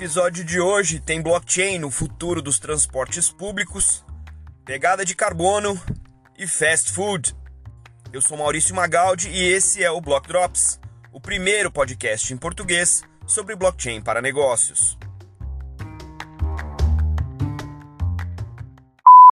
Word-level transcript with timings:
episódio 0.00 0.42
de 0.42 0.58
hoje 0.58 0.98
tem 0.98 1.20
blockchain 1.20 1.78
no 1.78 1.90
futuro 1.90 2.40
dos 2.40 2.58
transportes 2.58 3.30
públicos, 3.30 4.02
pegada 4.64 5.04
de 5.04 5.14
carbono 5.14 5.78
e 6.38 6.46
fast 6.46 6.90
food. 6.90 7.36
Eu 8.10 8.22
sou 8.22 8.38
Maurício 8.38 8.74
Magaldi 8.74 9.28
e 9.28 9.42
esse 9.52 9.84
é 9.84 9.90
o 9.90 10.00
Block 10.00 10.26
Drops, 10.26 10.80
o 11.12 11.20
primeiro 11.20 11.70
podcast 11.70 12.32
em 12.32 12.38
português 12.38 13.02
sobre 13.26 13.54
blockchain 13.54 14.00
para 14.00 14.22
negócios. 14.22 14.96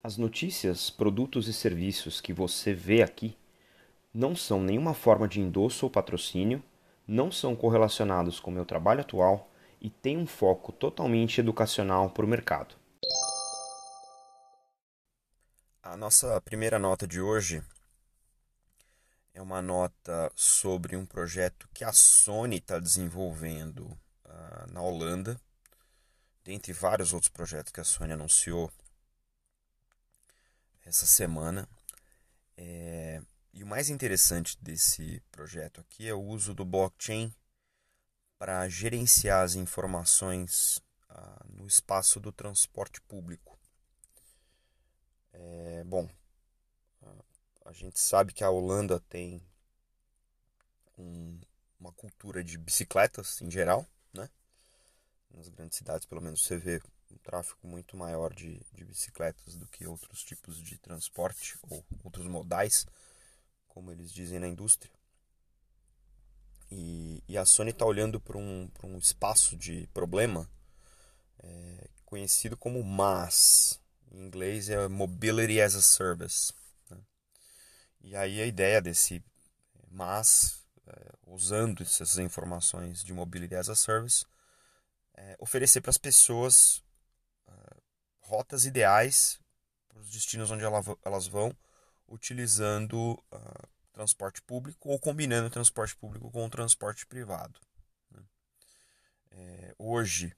As 0.02 0.16
notícias, 0.16 0.88
produtos 0.88 1.46
e 1.46 1.52
serviços 1.52 2.22
que 2.22 2.32
você 2.32 2.72
vê 2.72 3.02
aqui 3.02 3.36
não 4.14 4.34
são 4.34 4.62
nenhuma 4.62 4.94
forma 4.94 5.28
de 5.28 5.42
endosso 5.42 5.84
ou 5.84 5.90
patrocínio, 5.90 6.62
não 7.06 7.30
são 7.30 7.54
correlacionados 7.54 8.40
com 8.40 8.50
meu 8.50 8.64
trabalho 8.64 9.02
atual 9.02 9.50
e 9.84 9.90
têm 9.90 10.16
um 10.16 10.26
foco 10.26 10.72
totalmente 10.72 11.38
educacional 11.40 12.08
para 12.08 12.24
o 12.24 12.28
mercado. 12.28 12.74
A 15.82 15.94
nossa 15.94 16.40
primeira 16.40 16.78
nota 16.78 17.06
de 17.06 17.20
hoje 17.20 17.62
é 19.34 19.42
uma 19.42 19.60
nota 19.60 20.32
sobre 20.34 20.96
um 20.96 21.04
projeto 21.04 21.68
que 21.74 21.84
a 21.84 21.92
Sony 21.92 22.56
está 22.56 22.78
desenvolvendo 22.78 23.82
uh, 24.24 24.72
na 24.72 24.80
Holanda, 24.80 25.38
dentre 26.42 26.72
vários 26.72 27.12
outros 27.12 27.28
projetos 27.28 27.70
que 27.70 27.80
a 27.80 27.84
Sony 27.84 28.14
anunciou 28.14 28.72
essa 30.86 31.04
semana. 31.04 31.68
É, 32.56 33.20
e 33.52 33.62
o 33.62 33.66
mais 33.66 33.90
interessante 33.90 34.56
desse 34.62 35.22
projeto 35.30 35.82
aqui 35.82 36.08
é 36.08 36.14
o 36.14 36.22
uso 36.22 36.54
do 36.54 36.64
blockchain 36.64 37.30
para 38.44 38.68
gerenciar 38.68 39.42
as 39.42 39.54
informações 39.54 40.78
ah, 41.08 41.46
no 41.48 41.66
espaço 41.66 42.20
do 42.20 42.30
transporte 42.30 43.00
público. 43.00 43.58
É, 45.32 45.82
bom, 45.84 46.06
a 47.64 47.72
gente 47.72 47.98
sabe 47.98 48.34
que 48.34 48.44
a 48.44 48.50
Holanda 48.50 49.00
tem 49.08 49.42
um, 50.98 51.40
uma 51.80 51.90
cultura 51.94 52.44
de 52.44 52.58
bicicletas 52.58 53.40
em 53.40 53.50
geral, 53.50 53.86
né? 54.12 54.28
Nas 55.30 55.48
grandes 55.48 55.78
cidades, 55.78 56.06
pelo 56.06 56.20
menos, 56.20 56.42
você 56.42 56.58
vê 56.58 56.82
um 57.10 57.16
tráfego 57.16 57.66
muito 57.66 57.96
maior 57.96 58.34
de, 58.34 58.60
de 58.74 58.84
bicicletas 58.84 59.56
do 59.56 59.66
que 59.68 59.86
outros 59.86 60.22
tipos 60.22 60.58
de 60.58 60.76
transporte 60.76 61.58
ou 61.62 61.82
outros 62.04 62.26
modais, 62.26 62.86
como 63.66 63.90
eles 63.90 64.12
dizem 64.12 64.38
na 64.38 64.48
indústria. 64.48 64.92
E, 66.70 67.13
e 67.34 67.38
a 67.38 67.44
Sony 67.44 67.70
está 67.70 67.84
olhando 67.84 68.20
para 68.20 68.38
um, 68.38 68.70
um 68.84 68.96
espaço 68.96 69.56
de 69.56 69.88
problema 69.88 70.48
é, 71.42 71.88
conhecido 72.06 72.56
como 72.56 72.80
MAS. 72.84 73.80
Em 74.12 74.26
inglês 74.26 74.70
é 74.70 74.86
Mobility 74.86 75.60
as 75.60 75.74
a 75.74 75.82
Service. 75.82 76.52
Né? 76.88 76.96
E 78.02 78.14
aí 78.14 78.40
a 78.40 78.46
ideia 78.46 78.80
desse 78.80 79.20
MAS, 79.90 80.62
é, 80.86 81.12
usando 81.26 81.82
essas 81.82 82.18
informações 82.18 83.02
de 83.02 83.12
Mobility 83.12 83.56
as 83.56 83.68
a 83.68 83.74
Service, 83.74 84.24
é 85.16 85.36
oferecer 85.40 85.80
para 85.80 85.90
as 85.90 85.98
pessoas 85.98 86.84
é, 87.48 87.52
rotas 88.20 88.64
ideais 88.64 89.40
para 89.88 89.98
os 89.98 90.08
destinos 90.08 90.52
onde 90.52 90.62
elas 91.04 91.26
vão, 91.26 91.52
utilizando 92.06 93.20
uh, 93.32 93.68
transporte 93.94 94.42
público 94.42 94.90
ou 94.90 94.98
combinando 94.98 95.46
o 95.46 95.50
transporte 95.50 95.96
público 95.96 96.30
com 96.30 96.44
o 96.44 96.50
transporte 96.50 97.06
privado. 97.06 97.58
Né? 98.10 98.22
É, 99.30 99.74
hoje, 99.78 100.36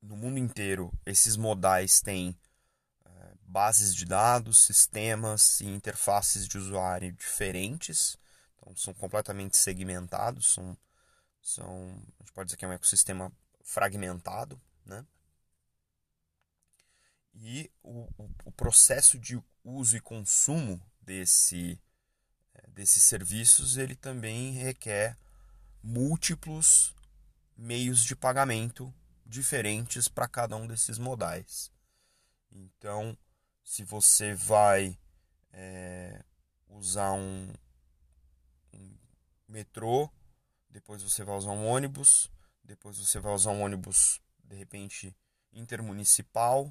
no 0.00 0.16
mundo 0.16 0.38
inteiro, 0.38 0.92
esses 1.04 1.36
modais 1.36 2.00
têm 2.00 2.38
é, 3.04 3.34
bases 3.40 3.94
de 3.94 4.04
dados, 4.04 4.60
sistemas 4.60 5.60
e 5.60 5.66
interfaces 5.66 6.46
de 6.46 6.58
usuário 6.58 7.10
diferentes, 7.12 8.16
então 8.56 8.76
são 8.76 8.92
completamente 8.94 9.56
segmentados, 9.56 10.52
são, 10.52 10.76
são 11.42 11.88
a 12.20 12.22
gente 12.22 12.32
pode 12.32 12.46
dizer 12.48 12.58
que 12.58 12.64
é 12.64 12.68
um 12.68 12.72
ecossistema 12.72 13.32
fragmentado, 13.64 14.60
né? 14.84 15.04
E 17.40 17.70
o, 17.82 18.08
o, 18.18 18.30
o 18.46 18.52
processo 18.52 19.16
de 19.18 19.40
uso 19.62 19.96
e 19.96 20.00
consumo 20.00 20.82
desse, 21.08 21.80
eh, 22.54 22.70
desses 22.70 23.02
serviços, 23.02 23.78
ele 23.78 23.96
também 23.96 24.52
requer 24.52 25.16
múltiplos 25.82 26.94
meios 27.56 28.04
de 28.04 28.14
pagamento 28.14 28.94
diferentes 29.24 30.06
para 30.06 30.28
cada 30.28 30.54
um 30.54 30.66
desses 30.66 30.98
modais. 30.98 31.72
Então, 32.50 33.16
se 33.64 33.82
você 33.84 34.34
vai 34.34 34.98
é, 35.50 36.22
usar 36.68 37.12
um, 37.12 37.50
um, 38.74 38.98
metrô, 39.48 40.10
depois 40.68 41.02
você 41.02 41.24
vai 41.24 41.36
usar 41.36 41.52
um 41.52 41.66
ônibus, 41.66 42.30
depois 42.62 42.98
você 42.98 43.18
vai 43.18 43.32
usar 43.32 43.52
um 43.52 43.62
ônibus 43.62 44.20
de 44.44 44.56
repente 44.56 45.16
intermunicipal, 45.52 46.70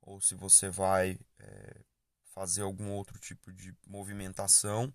ou 0.00 0.22
se 0.22 0.34
você 0.34 0.70
vai 0.70 1.18
é, 1.38 1.84
fazer 2.34 2.62
algum 2.62 2.90
outro 2.90 3.18
tipo 3.18 3.52
de 3.52 3.74
movimentação, 3.86 4.92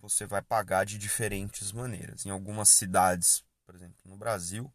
você 0.00 0.26
vai 0.26 0.40
pagar 0.40 0.84
de 0.84 0.98
diferentes 0.98 1.70
maneiras. 1.70 2.24
Em 2.24 2.30
algumas 2.30 2.70
cidades, 2.70 3.44
por 3.64 3.74
exemplo, 3.74 3.96
no 4.04 4.16
Brasil, 4.16 4.72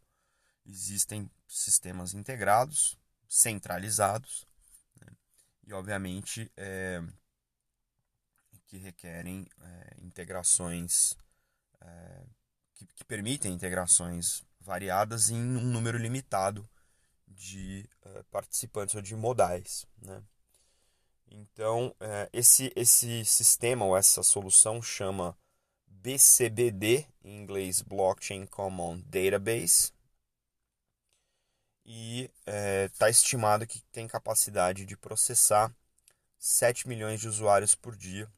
existem 0.64 1.28
sistemas 1.46 2.14
integrados, 2.14 2.96
centralizados, 3.28 4.46
né? 5.00 5.12
e 5.66 5.72
obviamente 5.72 6.50
é, 6.56 7.02
que 8.66 8.78
requerem 8.78 9.46
é, 9.60 9.96
integrações 10.00 11.16
é, 11.80 12.24
que, 12.74 12.86
que, 12.86 13.04
permitem 13.04 13.52
integrações 13.52 14.44
variadas 14.60 15.30
em 15.30 15.36
um 15.36 15.60
número 15.60 15.98
limitado 15.98 16.68
de 17.26 17.88
é, 18.02 18.22
participantes 18.24 18.94
ou 18.94 19.02
de 19.02 19.16
modais. 19.16 19.84
Né? 20.00 20.22
Então, 21.30 21.94
é, 22.00 22.28
esse, 22.32 22.72
esse 22.74 23.24
sistema 23.24 23.84
ou 23.84 23.96
essa 23.96 24.22
solução 24.22 24.80
chama 24.80 25.36
BCBD, 25.86 27.06
em 27.22 27.42
inglês 27.42 27.82
Blockchain 27.82 28.46
Common 28.46 29.00
Database, 29.06 29.92
e 31.84 32.24
está 32.24 32.52
é, 32.52 32.88
tá 32.90 33.10
estimado 33.10 33.66
que 33.66 33.80
tem 33.92 34.06
capacidade 34.06 34.84
de 34.84 34.96
processar 34.96 35.74
7 36.38 36.86
milhões 36.86 37.20
de 37.20 37.28
usuários 37.28 37.74
por 37.74 37.96
dia 37.96 38.30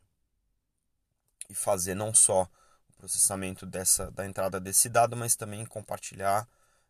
e 1.48 1.54
fazer 1.54 1.94
não 1.94 2.14
só 2.14 2.48
o 2.88 2.92
processamento 2.96 3.66
dessa, 3.66 4.10
da 4.12 4.24
entrada 4.24 4.60
desse 4.60 4.88
dado, 4.88 5.16
mas 5.16 5.36
também 5.36 5.66
compartilhar 5.66 6.48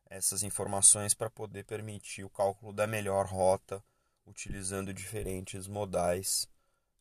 essas 0.09 0.43
informações 0.43 1.15
para 1.15 1.31
poder 1.31 1.65
permitir 1.65 2.25
o 2.25 2.31
cálculo 2.31 2.73
da 2.73 2.87
melhor 2.87 3.27
rota 3.27 3.83
utilizando 4.31 4.95
diferentes 4.95 5.67
modais 5.67 6.49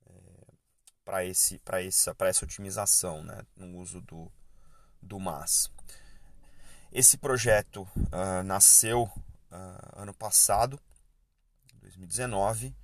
é, 0.06 0.12
para 1.06 1.24
esse, 1.24 1.62
essa, 1.66 2.16
essa 2.20 2.46
otimização 2.46 3.24
né, 3.24 3.42
no 3.56 3.78
uso 3.78 4.02
do, 4.02 4.32
do 5.02 5.20
MAS. 5.20 5.72
Esse 6.92 7.18
projeto 7.18 7.88
uh, 7.96 8.44
nasceu 8.44 9.04
uh, 9.04 10.02
ano 10.02 10.14
passado, 10.14 10.80
2019, 11.82 12.76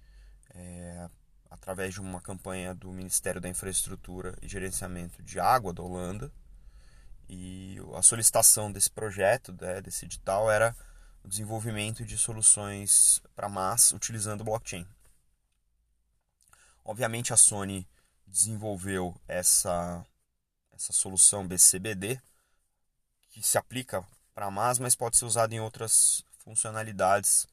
é, 0.54 1.10
através 1.50 1.94
de 1.94 2.00
uma 2.00 2.22
campanha 2.22 2.74
do 2.74 2.92
Ministério 2.92 3.42
da 3.42 3.50
Infraestrutura 3.50 4.38
e 4.42 4.48
Gerenciamento 4.48 5.24
de 5.24 5.40
Água 5.40 5.74
da 5.74 5.82
Holanda. 5.82 6.32
E 7.28 7.78
a 7.96 8.02
solicitação 8.04 8.72
desse 8.72 8.92
projeto, 8.92 9.56
né, 9.60 9.82
desse 9.82 10.06
edital, 10.06 10.52
era 10.52 10.76
o 11.26 11.28
desenvolvimento 11.28 12.06
de 12.06 12.20
soluções 12.20 13.20
para 13.36 13.50
massa 13.50 13.96
utilizando 13.96 14.44
blockchain. 14.44 14.88
Obviamente 16.84 17.34
a 17.34 17.38
Sony 17.38 17.88
desenvolveu 18.28 19.20
essa, 19.28 20.06
essa 20.72 20.94
solução 20.94 21.48
BCBD 21.48 22.22
que 23.32 23.42
se 23.42 23.58
aplica 23.58 24.08
para 24.36 24.52
MAS, 24.52 24.78
mas 24.78 24.96
pode 24.96 25.18
ser 25.18 25.26
usada 25.26 25.56
em 25.56 25.60
outras 25.60 26.24
funcionalidades 26.38 27.48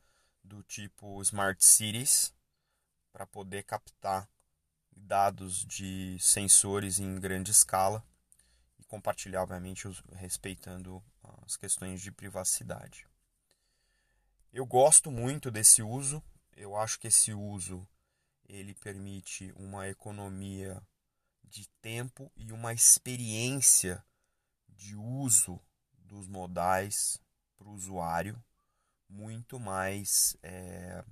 do 0.45 0.63
tipo 0.65 1.23
Smart 1.23 1.65
Cities 1.65 2.31
para 3.11 3.27
poder 3.27 3.63
captar 3.63 4.29
dados 4.95 5.65
de 5.65 6.19
sensores 6.21 6.99
em 6.99 7.19
grande 7.19 7.51
escala 7.51 8.05
e 8.79 8.85
compartilhar, 8.85 9.43
obviamente, 9.43 9.89
respeitando 10.13 11.03
as 11.47 11.57
questões 11.57 12.03
de 12.03 12.13
privacidade. 12.13 13.11
Eu 14.53 14.67
gosto 14.67 15.11
muito 15.11 15.51
desse 15.51 15.83
uso. 15.83 16.23
Eu 16.55 16.77
acho 16.77 17.01
que 17.01 17.07
esse 17.07 17.33
uso 17.33 17.89
ele 18.47 18.75
permite 18.75 19.51
uma 19.57 19.89
economia 19.89 20.87
de 21.43 21.67
tempo 21.81 22.31
e 22.37 22.53
uma 22.53 22.75
experiência 22.75 24.05
de 24.69 24.95
uso 24.95 25.59
dos 25.95 26.29
modais 26.29 27.19
para 27.57 27.67
o 27.67 27.73
usuário 27.73 28.39
muito 29.09 29.59
mais 29.59 30.37
é, 30.43 31.03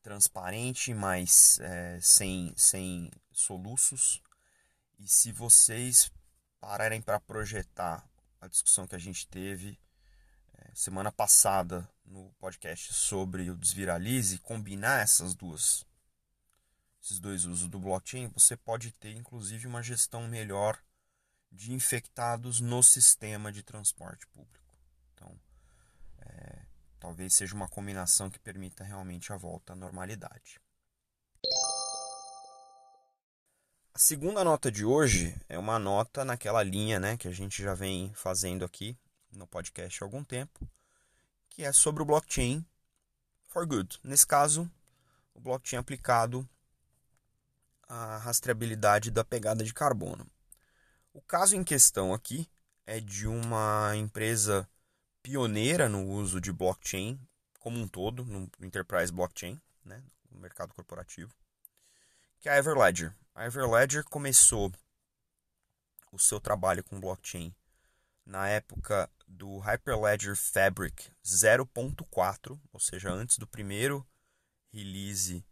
transparente, 0.00 0.94
mais 0.94 1.58
é, 1.60 1.98
sem, 2.00 2.54
sem 2.56 3.10
soluços. 3.30 4.22
E 4.98 5.06
se 5.06 5.30
vocês 5.30 6.10
pararem 6.58 7.02
para 7.02 7.20
projetar 7.20 8.02
a 8.40 8.48
discussão 8.48 8.86
que 8.86 8.94
a 8.94 8.98
gente 8.98 9.28
teve 9.28 9.78
semana 10.74 11.12
passada 11.12 11.88
no 12.04 12.32
podcast 12.38 12.92
sobre 12.92 13.48
o 13.48 13.56
Desviralize, 13.56 14.38
combinar 14.38 15.02
essas 15.02 15.34
duas 15.34 15.86
esses 17.02 17.20
dois 17.20 17.44
usos 17.44 17.68
do 17.68 17.78
blockchain, 17.78 18.28
você 18.28 18.56
pode 18.56 18.90
ter 18.92 19.12
inclusive 19.12 19.66
uma 19.66 19.82
gestão 19.82 20.26
melhor 20.26 20.82
de 21.52 21.72
infectados 21.72 22.60
no 22.60 22.82
sistema 22.82 23.52
de 23.52 23.62
transporte 23.62 24.26
público. 24.28 24.74
Então, 25.12 25.38
é, 26.18 26.62
talvez 26.98 27.34
seja 27.34 27.54
uma 27.54 27.68
combinação 27.68 28.30
que 28.30 28.38
permita 28.38 28.82
realmente 28.82 29.32
a 29.34 29.36
volta 29.36 29.74
à 29.74 29.76
normalidade. 29.76 30.58
A 33.92 33.98
segunda 33.98 34.42
nota 34.42 34.72
de 34.72 34.84
hoje 34.84 35.38
é 35.46 35.58
uma 35.58 35.78
nota 35.78 36.24
naquela 36.24 36.62
linha 36.62 36.98
né, 36.98 37.18
que 37.18 37.28
a 37.28 37.32
gente 37.32 37.62
já 37.62 37.74
vem 37.74 38.12
fazendo 38.14 38.64
aqui 38.64 38.98
no 39.34 39.46
podcast 39.46 40.02
há 40.02 40.06
algum 40.06 40.24
tempo, 40.24 40.68
que 41.48 41.64
é 41.64 41.72
sobre 41.72 42.02
o 42.02 42.06
blockchain 42.06 42.64
for 43.46 43.66
good. 43.66 43.98
Nesse 44.02 44.26
caso, 44.26 44.70
o 45.34 45.40
blockchain 45.40 45.78
aplicado 45.78 46.48
a 47.88 48.16
rastreabilidade 48.18 49.10
da 49.10 49.24
pegada 49.24 49.62
de 49.62 49.74
carbono. 49.74 50.26
O 51.12 51.20
caso 51.20 51.54
em 51.54 51.62
questão 51.62 52.12
aqui 52.12 52.50
é 52.86 53.00
de 53.00 53.26
uma 53.26 53.94
empresa 53.96 54.68
pioneira 55.22 55.88
no 55.88 56.06
uso 56.06 56.40
de 56.40 56.52
blockchain 56.52 57.18
como 57.58 57.78
um 57.78 57.88
todo, 57.88 58.24
no 58.24 58.50
enterprise 58.60 59.10
blockchain, 59.10 59.58
né, 59.84 60.02
no 60.30 60.38
mercado 60.38 60.74
corporativo, 60.74 61.34
que 62.38 62.48
é 62.48 62.52
a 62.52 62.58
Everledger. 62.58 63.14
A 63.34 63.46
Everledger 63.46 64.04
começou 64.04 64.70
o 66.12 66.18
seu 66.18 66.38
trabalho 66.38 66.84
com 66.84 67.00
blockchain 67.00 67.54
na 68.24 68.48
época 68.48 69.10
do 69.26 69.58
Hyperledger 69.58 70.36
Fabric 70.36 71.10
0.4, 71.24 72.60
ou 72.72 72.80
seja, 72.80 73.10
antes 73.10 73.38
do 73.38 73.46
primeiro 73.46 74.06
release 74.72 75.44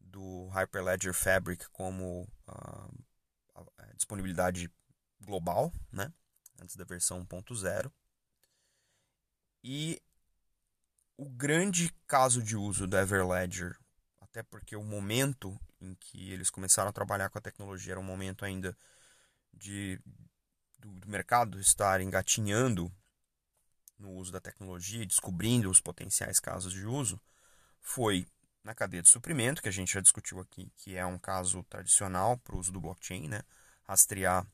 do 0.00 0.48
Hyperledger 0.48 1.12
Fabric 1.12 1.68
como 1.70 2.28
uh, 2.48 3.74
disponibilidade 3.94 4.70
global, 5.20 5.72
né? 5.92 6.12
antes 6.60 6.76
da 6.76 6.84
versão 6.84 7.24
1.0. 7.24 7.90
E 9.62 10.00
o 11.16 11.28
grande 11.28 11.92
caso 12.06 12.42
de 12.42 12.56
uso 12.56 12.86
da 12.86 13.02
Everledger, 13.02 13.76
até 14.20 14.42
porque 14.42 14.74
o 14.74 14.82
momento 14.82 15.58
em 15.80 15.94
que 15.94 16.30
eles 16.32 16.50
começaram 16.50 16.88
a 16.90 16.92
trabalhar 16.92 17.28
com 17.28 17.38
a 17.38 17.42
tecnologia 17.42 17.92
era 17.92 18.00
um 18.00 18.04
momento 18.04 18.44
ainda 18.44 18.76
de 19.52 20.00
do, 20.80 20.88
do 20.88 21.08
mercado 21.08 21.60
estar 21.60 22.00
engatinhando 22.00 22.92
no 23.98 24.12
uso 24.12 24.32
da 24.32 24.40
tecnologia, 24.40 25.06
descobrindo 25.06 25.70
os 25.70 25.80
potenciais 25.80 26.40
casos 26.40 26.72
de 26.72 26.86
uso, 26.86 27.20
foi 27.80 28.26
na 28.64 28.74
cadeia 28.74 29.02
de 29.02 29.08
suprimento, 29.08 29.62
que 29.62 29.68
a 29.68 29.72
gente 29.72 29.92
já 29.92 30.00
discutiu 30.00 30.40
aqui, 30.40 30.70
que 30.76 30.96
é 30.96 31.04
um 31.04 31.18
caso 31.18 31.62
tradicional 31.64 32.36
para 32.38 32.54
o 32.54 32.58
uso 32.58 32.72
do 32.72 32.80
blockchain, 32.80 33.28
né? 33.28 33.42
rastrear 33.84 34.46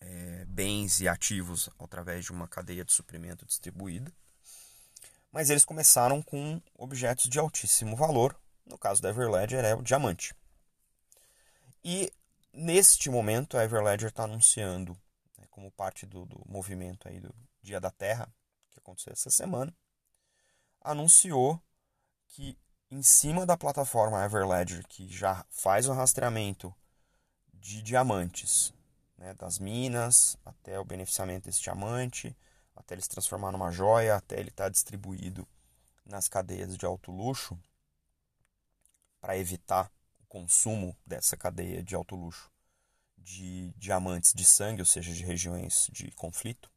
é, 0.00 0.44
bens 0.46 1.00
e 1.00 1.08
ativos 1.08 1.68
através 1.78 2.24
de 2.24 2.32
uma 2.32 2.46
cadeia 2.48 2.84
de 2.84 2.92
suprimento 2.92 3.44
distribuída. 3.44 4.12
Mas 5.32 5.50
eles 5.50 5.64
começaram 5.64 6.22
com 6.22 6.60
objetos 6.74 7.28
de 7.28 7.38
altíssimo 7.38 7.96
valor, 7.96 8.36
no 8.66 8.78
caso 8.78 9.00
da 9.00 9.10
Everledger 9.10 9.64
é 9.64 9.74
o 9.74 9.82
diamante. 9.82 10.34
E 11.84 12.12
neste 12.52 13.08
momento 13.08 13.56
a 13.56 13.64
Everledger 13.64 14.08
está 14.08 14.24
anunciando, 14.24 14.96
como 15.60 15.70
parte 15.70 16.06
do, 16.06 16.24
do 16.24 16.42
movimento 16.48 17.06
aí 17.06 17.20
do 17.20 17.34
Dia 17.60 17.78
da 17.78 17.90
Terra, 17.90 18.32
que 18.70 18.78
aconteceu 18.78 19.12
essa 19.12 19.28
semana, 19.28 19.76
anunciou 20.80 21.62
que 22.28 22.58
em 22.90 23.02
cima 23.02 23.44
da 23.44 23.58
plataforma 23.58 24.24
Everledger, 24.24 24.86
que 24.88 25.06
já 25.06 25.44
faz 25.50 25.86
o 25.86 25.92
rastreamento 25.92 26.74
de 27.52 27.82
diamantes, 27.82 28.72
né, 29.18 29.34
das 29.34 29.58
minas 29.58 30.38
até 30.46 30.80
o 30.80 30.84
beneficiamento 30.84 31.44
desse 31.44 31.60
diamante, 31.60 32.34
até 32.74 32.94
ele 32.94 33.02
se 33.02 33.10
transformar 33.10 33.52
numa 33.52 33.70
joia, 33.70 34.16
até 34.16 34.40
ele 34.40 34.48
estar 34.48 34.64
tá 34.64 34.70
distribuído 34.70 35.46
nas 36.06 36.26
cadeias 36.26 36.74
de 36.74 36.86
alto 36.86 37.12
luxo, 37.12 37.58
para 39.20 39.36
evitar 39.36 39.92
o 40.20 40.26
consumo 40.26 40.96
dessa 41.04 41.36
cadeia 41.36 41.82
de 41.82 41.94
alto 41.94 42.16
luxo 42.16 42.50
de 43.20 43.72
diamantes 43.76 44.32
de 44.32 44.44
sangue, 44.44 44.82
ou 44.82 44.86
seja, 44.86 45.12
de 45.12 45.24
regiões 45.24 45.88
de 45.92 46.10
conflito. 46.12 46.70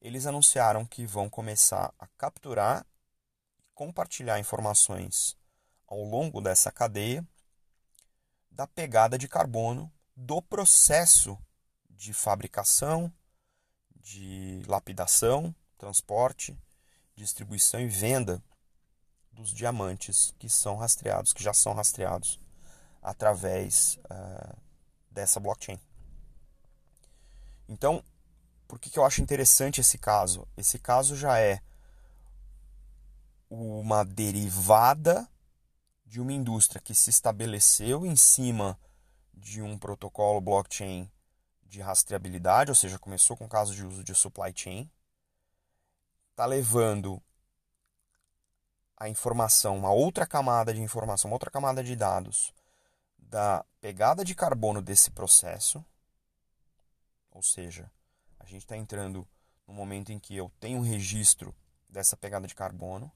Eles 0.00 0.26
anunciaram 0.26 0.84
que 0.84 1.06
vão 1.06 1.30
começar 1.30 1.94
a 1.98 2.06
capturar 2.18 2.86
compartilhar 3.74 4.38
informações 4.38 5.36
ao 5.86 6.02
longo 6.02 6.40
dessa 6.40 6.70
cadeia 6.70 7.26
da 8.50 8.66
pegada 8.66 9.18
de 9.18 9.26
carbono 9.26 9.92
do 10.14 10.40
processo 10.40 11.36
de 11.90 12.12
fabricação, 12.12 13.12
de 13.96 14.62
lapidação, 14.68 15.54
transporte, 15.76 16.56
distribuição 17.16 17.80
e 17.80 17.88
venda 17.88 18.42
dos 19.32 19.52
diamantes 19.52 20.32
que 20.38 20.48
são 20.48 20.76
rastreados, 20.76 21.32
que 21.32 21.42
já 21.42 21.52
são 21.52 21.74
rastreados 21.74 22.38
através 23.04 23.98
uh, 24.10 24.56
dessa 25.10 25.38
blockchain. 25.38 25.78
Então, 27.68 28.02
por 28.66 28.78
que, 28.78 28.88
que 28.88 28.98
eu 28.98 29.04
acho 29.04 29.20
interessante 29.20 29.82
esse 29.82 29.98
caso? 29.98 30.48
Esse 30.56 30.78
caso 30.78 31.14
já 31.14 31.38
é 31.38 31.60
uma 33.50 34.04
derivada 34.04 35.28
de 36.06 36.20
uma 36.20 36.32
indústria 36.32 36.80
que 36.80 36.94
se 36.94 37.10
estabeleceu 37.10 38.06
em 38.06 38.16
cima 38.16 38.78
de 39.34 39.60
um 39.60 39.76
protocolo 39.76 40.40
blockchain 40.40 41.10
de 41.62 41.80
rastreabilidade, 41.80 42.70
ou 42.70 42.74
seja, 42.74 42.98
começou 42.98 43.36
com 43.36 43.48
casos 43.48 43.76
de 43.76 43.84
uso 43.84 44.02
de 44.02 44.14
supply 44.14 44.52
chain, 44.54 44.90
está 46.30 46.46
levando 46.46 47.22
a 48.96 49.08
informação, 49.08 49.76
uma 49.76 49.92
outra 49.92 50.26
camada 50.26 50.72
de 50.72 50.80
informação, 50.80 51.30
uma 51.30 51.34
outra 51.34 51.50
camada 51.50 51.82
de 51.82 51.94
dados 51.94 52.54
da 53.34 53.66
pegada 53.80 54.24
de 54.24 54.32
carbono 54.32 54.80
desse 54.80 55.10
processo, 55.10 55.84
ou 57.32 57.42
seja, 57.42 57.90
a 58.38 58.46
gente 58.46 58.62
está 58.62 58.76
entrando 58.76 59.26
no 59.66 59.74
momento 59.74 60.12
em 60.12 60.20
que 60.20 60.36
eu 60.36 60.52
tenho 60.60 60.78
um 60.78 60.82
registro 60.82 61.52
dessa 61.88 62.16
pegada 62.16 62.46
de 62.46 62.54
carbono, 62.54 63.10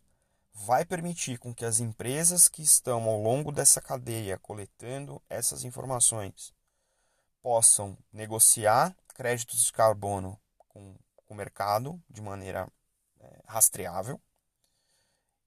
vai 0.52 0.84
permitir 0.84 1.38
com 1.38 1.54
que 1.54 1.64
as 1.64 1.78
empresas 1.78 2.48
que 2.48 2.62
estão 2.62 3.04
ao 3.04 3.22
longo 3.22 3.52
dessa 3.52 3.80
cadeia 3.80 4.36
coletando 4.40 5.22
essas 5.30 5.62
informações 5.62 6.52
possam 7.40 7.96
negociar 8.12 8.96
créditos 9.14 9.66
de 9.66 9.72
carbono 9.72 10.36
com, 10.66 10.96
com 11.14 11.34
o 11.34 11.36
mercado 11.36 12.02
de 12.10 12.20
maneira 12.20 12.68
é, 13.20 13.40
rastreável 13.46 14.20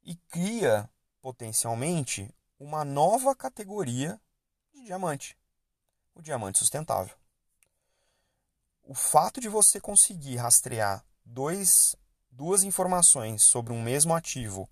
e 0.01 0.15
cria 0.15 0.89
potencialmente 1.21 2.33
uma 2.57 2.85
nova 2.85 3.35
categoria 3.35 4.17
de 4.81 4.87
diamante, 4.87 5.37
o 6.15 6.21
diamante 6.21 6.57
sustentável. 6.57 7.15
O 8.83 8.95
fato 8.95 9.39
de 9.39 9.47
você 9.47 9.79
conseguir 9.79 10.37
rastrear 10.37 11.05
dois, 11.23 11.95
duas 12.31 12.63
informações 12.63 13.43
sobre 13.43 13.71
um 13.71 13.81
mesmo 13.81 14.15
ativo 14.15 14.67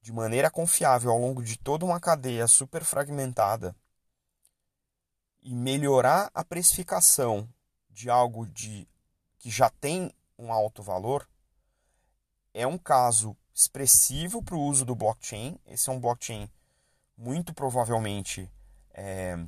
de 0.00 0.10
maneira 0.10 0.50
confiável 0.50 1.10
ao 1.10 1.18
longo 1.18 1.42
de 1.42 1.58
toda 1.58 1.84
uma 1.84 2.00
cadeia 2.00 2.48
super 2.48 2.82
fragmentada 2.82 3.76
e 5.42 5.54
melhorar 5.54 6.30
a 6.32 6.42
precificação 6.42 7.46
de 7.90 8.08
algo 8.08 8.46
de 8.46 8.88
que 9.38 9.50
já 9.50 9.68
tem 9.68 10.10
um 10.38 10.50
alto 10.50 10.82
valor 10.82 11.28
é 12.54 12.66
um 12.66 12.78
caso 12.78 13.36
expressivo 13.54 14.42
para 14.42 14.56
o 14.56 14.62
uso 14.62 14.84
do 14.86 14.94
blockchain. 14.94 15.58
Esse 15.66 15.90
é 15.90 15.92
um 15.92 16.00
blockchain 16.00 16.50
muito 17.16 17.52
provavelmente 17.52 18.50
é, 18.92 19.38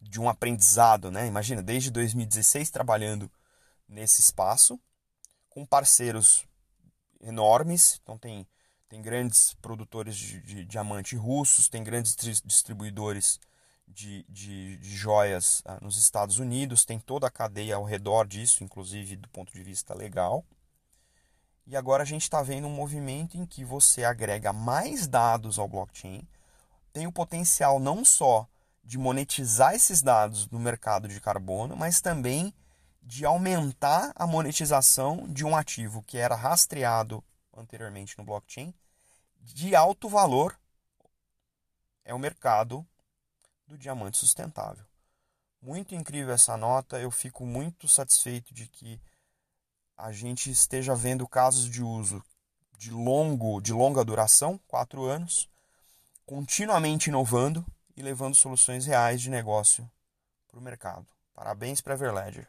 de 0.00 0.20
um 0.20 0.28
aprendizado, 0.28 1.10
né? 1.10 1.26
Imagina, 1.26 1.62
desde 1.62 1.90
2016 1.90 2.70
trabalhando 2.70 3.30
nesse 3.88 4.20
espaço 4.20 4.78
com 5.48 5.66
parceiros 5.66 6.46
enormes. 7.20 8.00
Então 8.02 8.16
tem 8.16 8.46
tem 8.90 9.00
grandes 9.00 9.54
produtores 9.62 10.16
de, 10.16 10.40
de 10.40 10.64
diamante 10.64 11.14
russos, 11.14 11.68
tem 11.68 11.84
grandes 11.84 12.16
distribuidores 12.44 13.38
de, 13.86 14.24
de, 14.28 14.76
de 14.78 14.96
joias 14.96 15.62
ah, 15.64 15.78
nos 15.80 15.96
Estados 15.96 16.40
Unidos, 16.40 16.84
tem 16.84 16.98
toda 16.98 17.28
a 17.28 17.30
cadeia 17.30 17.76
ao 17.76 17.84
redor 17.84 18.26
disso, 18.26 18.64
inclusive 18.64 19.14
do 19.14 19.28
ponto 19.28 19.52
de 19.52 19.62
vista 19.62 19.94
legal. 19.94 20.44
E 21.68 21.76
agora 21.76 22.02
a 22.02 22.06
gente 22.06 22.22
está 22.22 22.42
vendo 22.42 22.66
um 22.66 22.74
movimento 22.74 23.36
em 23.36 23.46
que 23.46 23.64
você 23.64 24.02
agrega 24.02 24.52
mais 24.52 25.06
dados 25.06 25.56
ao 25.56 25.68
blockchain, 25.68 26.26
tem 26.92 27.06
o 27.06 27.12
potencial 27.12 27.78
não 27.78 28.04
só 28.04 28.48
de 28.82 28.98
monetizar 28.98 29.74
esses 29.74 30.02
dados 30.02 30.48
no 30.48 30.58
mercado 30.58 31.08
de 31.08 31.20
carbono, 31.20 31.76
mas 31.76 32.00
também 32.00 32.52
de 33.02 33.24
aumentar 33.24 34.12
a 34.14 34.26
monetização 34.26 35.26
de 35.28 35.44
um 35.44 35.56
ativo 35.56 36.02
que 36.02 36.18
era 36.18 36.34
rastreado 36.34 37.24
anteriormente 37.56 38.16
no 38.18 38.24
blockchain 38.24 38.74
de 39.40 39.74
alto 39.74 40.08
valor 40.08 40.58
é 42.04 42.14
o 42.14 42.18
mercado 42.18 42.86
do 43.66 43.76
diamante 43.76 44.18
sustentável. 44.18 44.84
Muito 45.62 45.94
incrível 45.94 46.34
essa 46.34 46.56
nota, 46.56 46.98
eu 46.98 47.10
fico 47.10 47.44
muito 47.44 47.86
satisfeito 47.86 48.54
de 48.54 48.66
que 48.66 49.00
a 49.96 50.10
gente 50.12 50.50
esteja 50.50 50.94
vendo 50.94 51.28
casos 51.28 51.68
de 51.68 51.82
uso 51.82 52.22
de 52.78 52.90
longo, 52.90 53.60
de 53.60 53.74
longa 53.74 54.02
duração, 54.02 54.58
quatro 54.66 55.04
anos, 55.04 55.49
continuamente 56.30 57.08
inovando 57.08 57.66
e 57.96 58.02
levando 58.02 58.36
soluções 58.36 58.86
reais 58.86 59.20
de 59.20 59.28
negócio 59.28 59.90
para 60.46 60.60
o 60.60 60.62
mercado. 60.62 61.04
Parabéns 61.34 61.80
para 61.80 61.92
a 61.92 61.96
Everledger. 61.96 62.46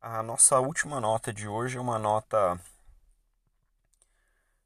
A 0.00 0.20
nossa 0.20 0.58
última 0.58 1.00
nota 1.00 1.32
de 1.32 1.46
hoje 1.46 1.78
é 1.78 1.80
uma 1.80 1.96
nota 1.96 2.60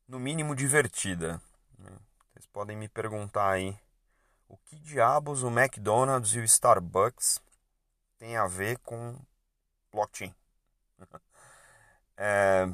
no 0.09 0.19
mínimo 0.19 0.57
divertida. 0.57 1.43
Né? 1.79 1.91
Vocês 2.33 2.47
podem 2.47 2.75
me 2.75 2.89
perguntar 2.89 3.51
aí 3.51 3.79
o 4.49 4.57
que 4.57 4.79
diabos 4.79 5.43
o 5.43 5.49
McDonald's 5.49 6.35
e 6.37 6.39
o 6.39 6.45
Starbucks 6.45 7.39
têm 8.17 8.35
a 8.39 8.47
ver 8.47 8.79
com 8.79 9.15
blockchain. 9.93 10.35
é, 12.17 12.67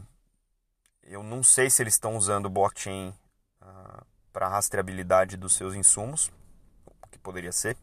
eu 1.03 1.23
não 1.23 1.43
sei 1.43 1.69
se 1.69 1.83
eles 1.83 1.95
estão 1.95 2.17
usando 2.17 2.49
blockchain 2.49 3.15
uh, 3.61 4.07
para 4.33 4.49
rastreabilidade 4.49 5.37
dos 5.37 5.55
seus 5.55 5.75
insumos, 5.75 6.31
o 6.87 7.09
que 7.09 7.19
poderia 7.19 7.53
ser, 7.53 7.77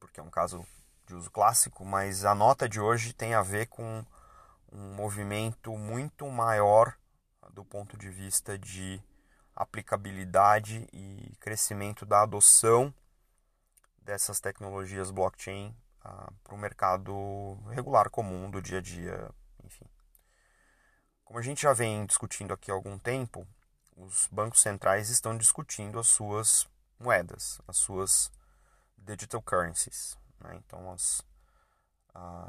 porque 0.00 0.20
é 0.20 0.22
um 0.22 0.30
caso 0.30 0.66
de 1.06 1.14
uso 1.14 1.30
clássico, 1.30 1.84
mas 1.84 2.24
a 2.24 2.34
nota 2.34 2.68
de 2.68 2.80
hoje 2.80 3.12
tem 3.12 3.34
a 3.34 3.42
ver 3.42 3.66
com 3.66 4.04
um 4.72 4.94
movimento 4.94 5.76
muito 5.76 6.26
maior 6.28 6.96
do 7.52 7.64
ponto 7.64 7.96
de 7.96 8.08
vista 8.08 8.58
de 8.58 9.02
aplicabilidade 9.54 10.88
e 10.92 11.36
crescimento 11.38 12.06
da 12.06 12.22
adoção 12.22 12.92
dessas 13.98 14.40
tecnologias 14.40 15.10
blockchain 15.10 15.76
uh, 16.04 16.32
para 16.42 16.54
o 16.54 16.58
mercado 16.58 17.58
regular 17.70 18.10
comum 18.10 18.50
do 18.50 18.60
dia 18.60 18.78
a 18.78 18.82
dia. 18.82 19.30
Como 21.32 21.40
a 21.40 21.42
gente 21.42 21.62
já 21.62 21.72
vem 21.72 22.04
discutindo 22.04 22.52
aqui 22.52 22.70
há 22.70 22.74
algum 22.74 22.98
tempo, 22.98 23.48
os 23.96 24.28
bancos 24.30 24.60
centrais 24.60 25.08
estão 25.08 25.34
discutindo 25.34 25.98
as 25.98 26.06
suas 26.08 26.68
moedas, 27.00 27.58
as 27.66 27.78
suas 27.78 28.30
digital 28.98 29.40
currencies, 29.40 30.14
né? 30.38 30.56
então 30.56 30.92
as 30.92 31.22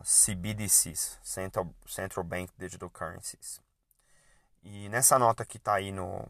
CBDCs, 0.04 1.18
Central, 1.24 1.74
Central 1.88 2.26
Bank 2.26 2.52
Digital 2.58 2.90
Currencies. 2.90 3.62
E 4.62 4.90
nessa 4.90 5.18
nota 5.18 5.46
que 5.46 5.56
está 5.56 5.76
aí 5.76 5.94
no, 5.94 6.30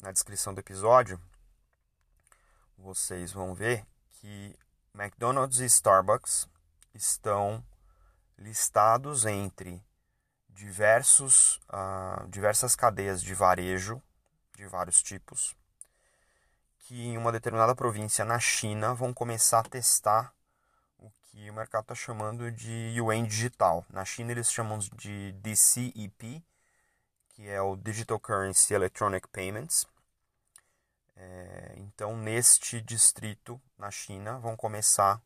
na 0.00 0.12
descrição 0.12 0.54
do 0.54 0.60
episódio, 0.60 1.20
vocês 2.76 3.32
vão 3.32 3.56
ver 3.56 3.84
que 4.20 4.56
McDonald's 4.94 5.58
e 5.58 5.64
Starbucks 5.64 6.48
estão 6.94 7.60
listados 8.38 9.26
entre 9.26 9.82
diversos, 10.58 11.60
uh, 11.68 12.26
diversas 12.28 12.74
cadeias 12.74 13.22
de 13.22 13.32
varejo 13.32 14.02
de 14.56 14.66
vários 14.66 15.00
tipos, 15.00 15.54
que 16.80 17.00
em 17.00 17.16
uma 17.16 17.30
determinada 17.30 17.76
província 17.76 18.24
na 18.24 18.40
China 18.40 18.92
vão 18.92 19.14
começar 19.14 19.60
a 19.60 19.68
testar 19.68 20.34
o 20.98 21.08
que 21.10 21.48
o 21.48 21.54
mercado 21.54 21.82
está 21.82 21.94
chamando 21.94 22.50
de 22.50 22.92
yuan 22.96 23.24
digital. 23.24 23.86
Na 23.88 24.04
China 24.04 24.32
eles 24.32 24.50
chamam 24.50 24.80
de 24.96 25.30
DCEP, 25.34 26.44
que 27.28 27.48
é 27.48 27.62
o 27.62 27.76
Digital 27.76 28.18
Currency 28.18 28.74
Electronic 28.74 29.28
Payments. 29.28 29.86
É, 31.14 31.74
então, 31.76 32.16
neste 32.16 32.80
distrito 32.80 33.60
na 33.78 33.92
China, 33.92 34.38
vão 34.40 34.56
começar 34.56 35.22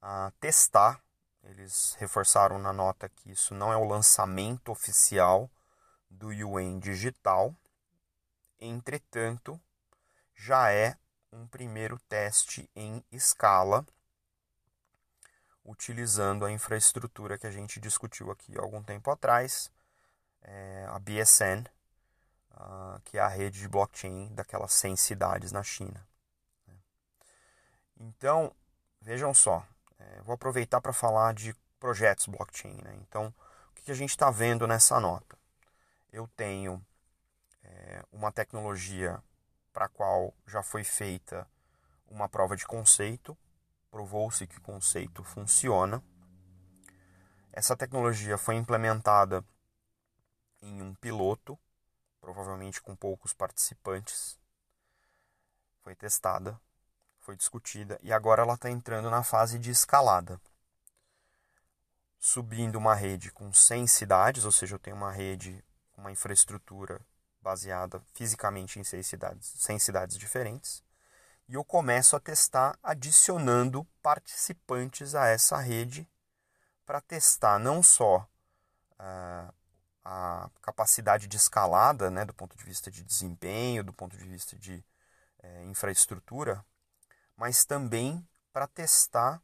a 0.00 0.32
testar. 0.40 1.02
Eles 1.42 1.94
reforçaram 1.98 2.58
na 2.58 2.72
nota 2.72 3.08
que 3.08 3.30
isso 3.30 3.54
não 3.54 3.72
é 3.72 3.76
o 3.76 3.84
lançamento 3.84 4.70
oficial 4.70 5.50
do 6.10 6.32
yuan 6.32 6.78
digital, 6.78 7.54
Entretanto, 8.60 9.60
já 10.34 10.72
é 10.72 10.96
um 11.32 11.46
primeiro 11.46 11.98
teste 12.08 12.68
em 12.74 13.04
escala, 13.12 13.86
utilizando 15.64 16.44
a 16.44 16.50
infraestrutura 16.50 17.38
que 17.38 17.46
a 17.46 17.50
gente 17.50 17.78
discutiu 17.78 18.32
aqui 18.32 18.58
algum 18.58 18.82
tempo 18.82 19.10
atrás, 19.10 19.70
é, 20.42 20.86
a 20.88 20.98
BSN, 20.98 21.68
uh, 22.52 23.00
que 23.04 23.18
é 23.18 23.20
a 23.20 23.28
rede 23.28 23.60
de 23.60 23.68
blockchain 23.68 24.34
daquelas 24.34 24.72
100 24.72 24.96
cidades 24.96 25.52
na 25.52 25.62
China. 25.62 26.04
Então, 27.96 28.52
vejam 29.00 29.32
só, 29.32 29.64
vou 30.28 30.34
aproveitar 30.34 30.80
para 30.82 30.92
falar 30.92 31.32
de 31.32 31.54
projetos 31.80 32.26
blockchain. 32.26 32.76
Né? 32.82 32.94
Então, 33.00 33.34
o 33.70 33.74
que 33.74 33.90
a 33.90 33.94
gente 33.94 34.10
está 34.10 34.30
vendo 34.30 34.66
nessa 34.66 35.00
nota? 35.00 35.38
Eu 36.12 36.28
tenho 36.36 36.84
é, 37.64 38.04
uma 38.12 38.30
tecnologia 38.30 39.22
para 39.72 39.86
a 39.86 39.88
qual 39.88 40.34
já 40.46 40.62
foi 40.62 40.84
feita 40.84 41.48
uma 42.06 42.28
prova 42.28 42.56
de 42.56 42.66
conceito, 42.66 43.36
provou-se 43.90 44.46
que 44.46 44.58
o 44.58 44.62
conceito 44.62 45.24
funciona. 45.24 46.02
Essa 47.50 47.76
tecnologia 47.76 48.36
foi 48.36 48.56
implementada 48.56 49.42
em 50.60 50.82
um 50.82 50.94
piloto, 50.94 51.58
provavelmente 52.20 52.82
com 52.82 52.94
poucos 52.94 53.32
participantes. 53.32 54.38
Foi 55.82 55.94
testada, 55.94 56.60
foi 57.28 57.36
discutida 57.36 58.00
e 58.02 58.10
agora 58.10 58.40
ela 58.40 58.54
está 58.54 58.70
entrando 58.70 59.10
na 59.10 59.22
fase 59.22 59.58
de 59.58 59.70
escalada. 59.70 60.40
Subindo 62.18 62.76
uma 62.76 62.94
rede 62.94 63.30
com 63.30 63.52
100 63.52 63.86
cidades, 63.86 64.46
ou 64.46 64.50
seja, 64.50 64.76
eu 64.76 64.78
tenho 64.78 64.96
uma 64.96 65.12
rede 65.12 65.62
uma 65.94 66.10
infraestrutura 66.10 66.98
baseada 67.42 68.02
fisicamente 68.14 68.80
em 68.80 68.84
seis 68.84 69.06
cidades, 69.06 69.52
100 69.58 69.78
cidades 69.78 70.16
diferentes, 70.16 70.82
e 71.46 71.52
eu 71.52 71.62
começo 71.62 72.16
a 72.16 72.20
testar 72.20 72.78
adicionando 72.82 73.86
participantes 74.02 75.14
a 75.14 75.26
essa 75.26 75.58
rede 75.58 76.08
para 76.86 76.98
testar 76.98 77.58
não 77.58 77.82
só 77.82 78.26
uh, 78.98 79.52
a 80.02 80.48
capacidade 80.62 81.26
de 81.26 81.36
escalada, 81.36 82.10
né, 82.10 82.24
do 82.24 82.32
ponto 82.32 82.56
de 82.56 82.64
vista 82.64 82.90
de 82.90 83.04
desempenho, 83.04 83.84
do 83.84 83.92
ponto 83.92 84.16
de 84.16 84.24
vista 84.24 84.56
de 84.56 84.82
eh, 85.42 85.64
infraestrutura, 85.66 86.64
mas 87.38 87.64
também 87.64 88.26
para 88.52 88.66
testar 88.66 89.40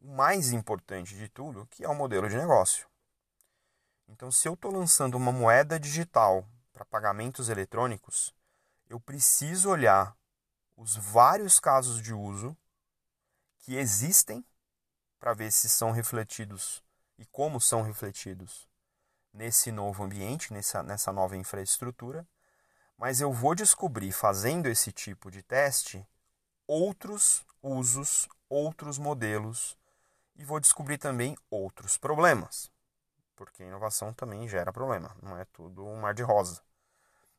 o 0.00 0.08
mais 0.08 0.50
importante 0.50 1.14
de 1.14 1.28
tudo, 1.28 1.66
que 1.66 1.84
é 1.84 1.88
o 1.88 1.94
modelo 1.94 2.26
de 2.26 2.36
negócio. 2.36 2.88
Então, 4.08 4.32
se 4.32 4.48
eu 4.48 4.54
estou 4.54 4.72
lançando 4.72 5.14
uma 5.14 5.30
moeda 5.30 5.78
digital 5.78 6.48
para 6.72 6.86
pagamentos 6.86 7.50
eletrônicos, 7.50 8.34
eu 8.88 8.98
preciso 8.98 9.68
olhar 9.68 10.16
os 10.74 10.96
vários 10.96 11.60
casos 11.60 12.00
de 12.00 12.14
uso 12.14 12.56
que 13.58 13.76
existem 13.76 14.42
para 15.20 15.34
ver 15.34 15.52
se 15.52 15.68
são 15.68 15.90
refletidos 15.90 16.82
e 17.18 17.26
como 17.26 17.60
são 17.60 17.82
refletidos 17.82 18.66
nesse 19.34 19.70
novo 19.70 20.02
ambiente, 20.02 20.50
nessa, 20.50 20.82
nessa 20.82 21.12
nova 21.12 21.36
infraestrutura. 21.36 22.26
Mas 22.96 23.20
eu 23.20 23.30
vou 23.30 23.54
descobrir, 23.54 24.12
fazendo 24.12 24.66
esse 24.66 24.90
tipo 24.90 25.30
de 25.30 25.42
teste, 25.42 26.06
outros 26.68 27.44
usos, 27.62 28.28
outros 28.48 28.98
modelos 28.98 29.76
e 30.36 30.44
vou 30.44 30.60
descobrir 30.60 30.98
também 30.98 31.36
outros 31.50 31.98
problemas. 31.98 32.70
Porque 33.34 33.64
inovação 33.64 34.12
também 34.12 34.46
gera 34.46 34.72
problema, 34.72 35.16
não 35.22 35.36
é 35.36 35.44
tudo 35.46 35.84
um 35.84 36.00
mar 36.00 36.14
de 36.14 36.22
rosa. 36.22 36.62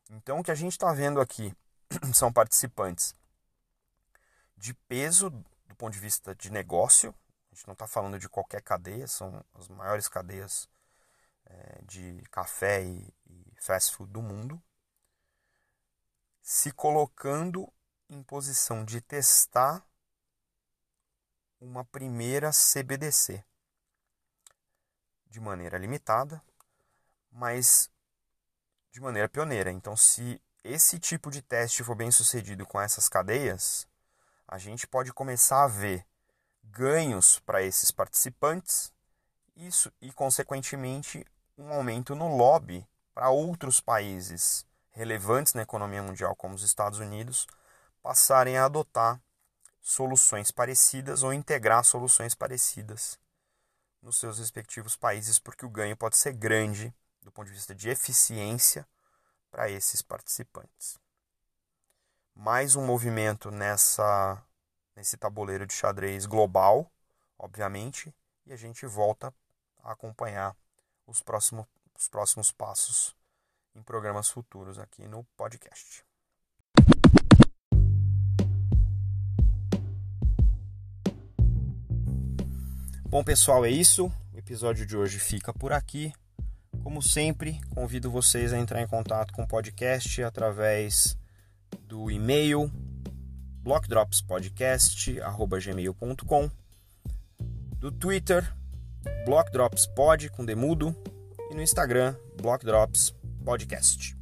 Então, 0.10 0.40
o 0.40 0.44
que 0.44 0.52
a 0.52 0.56
gente 0.56 0.72
está 0.72 0.92
vendo 0.92 1.22
aqui 1.22 1.56
são 2.14 2.34
participantes 2.34 3.14
de 4.58 4.74
peso 4.74 5.30
do 5.30 5.76
ponto 5.76 5.94
de 5.94 6.00
vista 6.00 6.34
de 6.36 6.52
negócio. 6.52 7.14
A 7.52 7.56
gente 7.56 7.68
não 7.68 7.74
está 7.74 7.88
falando 7.88 8.18
de 8.18 8.28
qualquer 8.28 8.62
cadeia, 8.62 9.08
são 9.08 9.44
as 9.54 9.68
maiores 9.68 10.08
cadeias 10.08 10.68
é, 11.46 11.82
de 11.84 12.24
café 12.32 12.84
e, 12.84 13.14
e 13.28 13.56
fast 13.58 13.96
food 13.96 14.12
do 14.12 14.22
mundo. 14.22 14.62
se 16.42 16.72
colocando 16.72 17.72
em 18.10 18.24
posição 18.24 18.84
de 18.84 19.00
testar 19.00 19.86
uma 21.60 21.86
primeira 21.86 22.52
CBDC 22.52 23.44
de 25.30 25.40
maneira 25.40 25.78
limitada, 25.78 26.42
mas 27.32 27.90
de 28.92 29.00
maneira 29.00 29.30
pioneira. 29.30 29.72
Então, 29.72 29.96
se 29.96 30.42
esse 30.64 30.98
tipo 31.00 31.30
de 31.30 31.42
teste 31.42 31.84
for 31.84 31.96
bem 31.96 32.12
sucedido 32.12 32.66
com 32.66 32.82
essas 32.82 33.08
cadeias, 33.08 33.88
a 34.48 34.58
gente 34.58 34.88
pode 34.88 35.14
começar 35.14 35.64
a 35.64 35.68
ver 35.68 36.06
ganhos 36.64 37.40
para 37.40 37.62
esses 37.62 37.92
participantes, 37.92 38.92
isso 39.56 39.92
e 40.02 40.12
consequentemente 40.12 41.26
um 41.58 41.72
aumento 41.72 42.16
no 42.16 42.36
lobby 42.36 42.88
para 43.14 43.30
outros 43.30 43.80
países 43.80 44.66
relevantes 44.92 45.54
na 45.54 45.62
economia 45.62 46.02
mundial, 46.02 46.36
como 46.36 46.56
os 46.56 46.64
Estados 46.64 47.00
Unidos, 47.00 47.46
passarem 48.10 48.58
a 48.58 48.66
adotar 48.66 49.22
soluções 49.80 50.50
parecidas 50.50 51.22
ou 51.22 51.32
integrar 51.32 51.84
soluções 51.86 52.34
parecidas 52.34 53.20
nos 54.02 54.18
seus 54.18 54.40
respectivos 54.40 54.96
países, 54.96 55.38
porque 55.38 55.64
o 55.64 55.70
ganho 55.70 55.96
pode 55.96 56.18
ser 56.18 56.34
grande 56.34 56.92
do 57.22 57.32
ponto 57.32 57.46
de 57.46 57.54
vista 57.54 57.76
de 57.76 57.88
eficiência 57.88 58.84
para 59.52 59.70
esses 59.70 60.02
participantes. 60.02 61.00
Mais 62.34 62.76
um 62.76 62.84
movimento 62.84 63.52
nessa 63.52 64.44
nesse 64.96 65.16
tabuleiro 65.16 65.68
de 65.68 65.74
xadrez 65.76 66.26
global, 66.26 66.92
obviamente, 67.38 68.12
e 68.44 68.52
a 68.52 68.56
gente 68.56 68.88
volta 68.88 69.32
a 69.84 69.92
acompanhar 69.92 70.58
os 71.06 71.22
próximos, 71.22 71.68
os 71.94 72.08
próximos 72.08 72.52
passos 72.52 73.16
em 73.76 73.84
programas 73.84 74.32
futuros 74.32 74.80
aqui 74.80 75.08
no 75.08 75.24
podcast. 75.38 76.09
Bom, 83.10 83.24
pessoal, 83.24 83.66
é 83.66 83.72
isso. 83.72 84.12
O 84.32 84.38
episódio 84.38 84.86
de 84.86 84.96
hoje 84.96 85.18
fica 85.18 85.52
por 85.52 85.74
aqui. 85.74 86.14
Como 86.84 87.02
sempre, 87.02 87.60
convido 87.74 88.12
vocês 88.12 88.54
a 88.54 88.60
entrar 88.60 88.84
em 88.84 88.88
contato 88.88 89.34
com 89.34 89.42
o 89.42 89.48
podcast 89.48 90.22
através 90.22 91.18
do 91.88 92.12
e-mail 92.12 92.72
blockdropspodcast@gmail.com, 93.64 96.52
do 97.80 97.92
Twitter 97.92 98.54
blockdropspod 99.26 100.30
com 100.30 100.46
demudo 100.46 100.96
e 101.50 101.56
no 101.56 101.64
Instagram 101.64 102.16
blockdropspodcast. 102.40 104.19